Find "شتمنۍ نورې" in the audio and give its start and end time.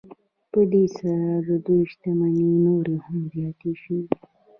1.91-2.95